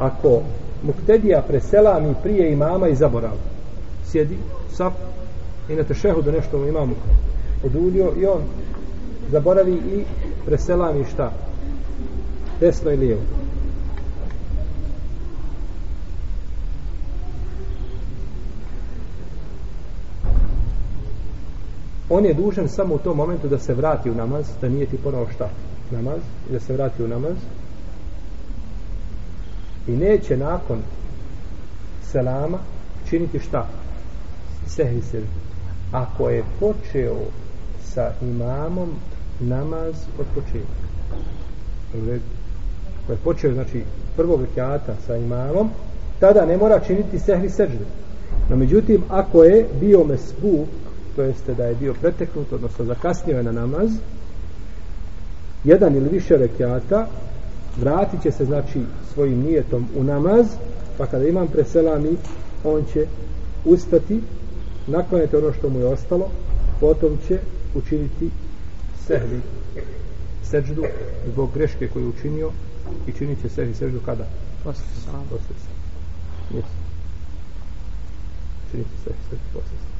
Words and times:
ako 0.00 0.42
muktedija 0.82 1.42
preselami 1.42 2.14
prije 2.22 2.52
imama 2.52 2.88
i 2.88 2.94
zaborav 2.94 3.36
sjedi 4.04 4.38
sap 4.72 4.92
i 5.68 5.74
na 5.74 5.84
tešehu 5.84 6.22
da 6.22 6.32
nešto 6.32 6.66
imam 6.66 6.94
odulio 7.64 8.12
i 8.20 8.26
on 8.26 8.42
zaboravi 9.30 9.72
i 9.72 10.04
preselami 10.46 11.04
šta? 11.04 11.32
Desno 12.60 12.90
i 12.90 12.96
lijevo. 12.96 13.20
On 22.08 22.24
je 22.24 22.34
dužan 22.34 22.68
samo 22.68 22.94
u 22.94 22.98
tom 22.98 23.16
momentu 23.16 23.48
da 23.48 23.58
se 23.58 23.74
vrati 23.74 24.10
u 24.10 24.14
namaz, 24.14 24.46
da 24.60 24.68
nije 24.68 24.86
ti 24.86 24.98
ponovo 25.04 25.26
šta? 25.34 25.48
Namaz, 25.90 26.20
da 26.50 26.60
se 26.60 26.72
vrati 26.72 27.04
u 27.04 27.08
namaz 27.08 27.36
i 29.86 29.96
neće 29.96 30.36
nakon 30.36 30.78
selama 32.02 32.58
činiti 33.08 33.38
šta? 33.38 33.68
Sehvi 34.66 35.02
se 35.02 35.22
ako 35.92 36.28
je 36.28 36.44
počeo 36.60 37.16
sa 37.84 38.12
imamom 38.22 38.90
namaz 39.40 39.94
od 40.18 40.26
početka. 40.34 40.86
Ako 43.04 43.12
je 43.12 43.18
počeo 43.24 43.54
znači 43.54 43.84
prvog 44.16 44.40
rekiata 44.40 44.94
sa 45.06 45.16
imamom 45.16 45.70
tada 46.20 46.46
ne 46.46 46.56
mora 46.56 46.80
činiti 46.80 47.18
sehvi 47.18 47.50
sežde 47.50 47.84
no 48.50 48.56
međutim 48.56 49.02
ako 49.08 49.44
je 49.44 49.66
bio 49.80 50.04
mesbuk 50.04 50.68
to 51.16 51.22
jeste 51.22 51.54
da 51.54 51.64
je 51.64 51.74
bio 51.74 51.94
preteknut, 51.94 52.52
odnosno 52.52 52.84
zakasnio 52.84 53.36
je 53.36 53.42
na 53.42 53.52
namaz, 53.52 53.90
jedan 55.64 55.96
ili 55.96 56.08
više 56.08 56.36
rekiata, 56.36 57.06
vratit 57.76 58.22
će 58.22 58.32
se, 58.32 58.44
znači, 58.44 58.80
svojim 59.14 59.40
nijetom 59.40 59.86
u 59.96 60.04
namaz, 60.04 60.46
pa 60.98 61.06
kada 61.06 61.28
imam 61.28 61.48
preselami, 61.48 62.16
on 62.64 62.84
će 62.92 63.06
ustati, 63.64 64.20
nakloniti 64.86 65.36
ono 65.36 65.52
što 65.52 65.68
mu 65.68 65.78
je 65.78 65.86
ostalo, 65.86 66.30
potom 66.80 67.18
će 67.28 67.38
učiniti 67.74 68.30
sehvi, 69.06 69.40
seđdu, 70.42 70.84
zbog 71.32 71.50
greške 71.54 71.88
koju 71.88 72.02
je 72.02 72.08
učinio, 72.08 72.50
i 73.06 73.12
činit 73.12 73.42
će 73.42 73.48
sehvi 73.48 73.74
seđdu 73.74 74.00
kada? 74.04 74.26
Posle 74.64 74.84
sam. 75.04 75.24
Posle 75.30 75.54
sam. 75.64 75.74
Činit 78.70 78.86
će 78.86 79.02
sehvi 79.04 79.20
seđdu 79.30 79.44
posle 79.52 79.68
sam. 79.68 79.99